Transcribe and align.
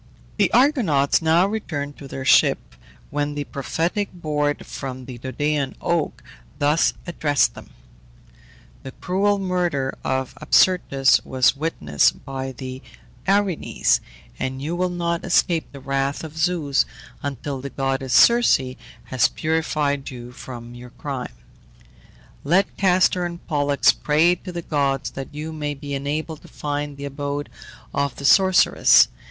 The 0.37 0.51
Argonauts 0.51 1.21
now 1.21 1.45
returned 1.45 1.95
to 1.99 2.07
their 2.07 2.25
ship, 2.25 2.73
when 3.11 3.35
the 3.35 3.43
prophetic 3.43 4.11
board 4.11 4.65
from 4.65 5.05
the 5.05 5.19
Dodonean 5.19 5.75
oak 5.79 6.23
thus 6.57 6.95
addressed 7.05 7.53
them: 7.53 7.69
"The 8.81 8.93
cruel 8.93 9.37
murder 9.37 9.93
of 10.03 10.33
Absyrtus 10.41 11.23
was 11.23 11.55
witnessed 11.55 12.25
by 12.25 12.51
the 12.51 12.81
Erinyes, 13.27 13.99
and 14.39 14.59
you 14.59 14.75
will 14.75 14.89
not 14.89 15.23
escape 15.23 15.71
the 15.71 15.79
wrath 15.79 16.23
of 16.23 16.35
Zeus 16.35 16.83
until 17.21 17.61
the 17.61 17.69
goddess 17.69 18.13
Circe 18.15 18.59
has 19.03 19.27
purified 19.27 20.09
you 20.09 20.31
from 20.31 20.73
your 20.73 20.89
crime. 20.89 21.35
Let 22.43 22.75
Castor 22.75 23.23
and 23.23 23.45
Pollux 23.45 23.91
pray 23.91 24.33
to 24.33 24.51
the 24.51 24.63
gods 24.63 25.11
that 25.11 25.31
you 25.35 25.53
may 25.53 25.75
be 25.75 25.93
enabled 25.93 26.41
to 26.41 26.47
find 26.47 26.97
the 26.97 27.05
abode 27.05 27.49
of 27.93 28.15
the 28.15 28.25
sorceress." 28.25 29.07